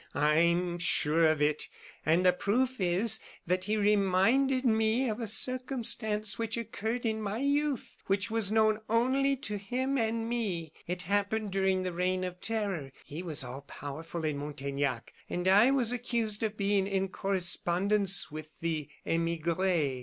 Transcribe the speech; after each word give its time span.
I 0.15 0.37
am 0.37 0.79
sure 0.79 1.27
of 1.27 1.43
it, 1.43 1.67
and 2.03 2.25
the 2.25 2.33
proof 2.33 2.77
is, 2.81 3.19
that 3.45 3.65
he 3.65 3.77
reminded 3.77 4.65
me 4.65 5.07
of 5.07 5.19
a 5.19 5.27
circumstance 5.27 6.39
which 6.39 6.57
occurred 6.57 7.05
in 7.05 7.21
my 7.21 7.37
youth, 7.37 7.97
and 7.99 8.07
which 8.07 8.31
was 8.31 8.51
known 8.51 8.79
only 8.89 9.35
to 9.35 9.59
him 9.59 9.99
and 9.99 10.27
me. 10.27 10.71
It 10.87 11.03
happened 11.03 11.51
during 11.51 11.83
the 11.83 11.93
Reign 11.93 12.23
of 12.23 12.41
Terror. 12.41 12.91
He 13.05 13.21
was 13.21 13.43
all 13.43 13.61
powerful 13.61 14.25
in 14.25 14.39
Montaignac; 14.39 15.13
and 15.29 15.47
I 15.47 15.69
was 15.69 15.91
accused 15.91 16.41
of 16.41 16.57
being 16.57 16.87
in 16.87 17.09
correspondence 17.09 18.31
with 18.31 18.59
the 18.59 18.89
emigres. 19.05 19.99